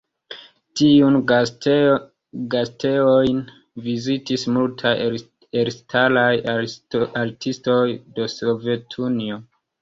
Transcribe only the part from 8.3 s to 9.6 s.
Sovetunio.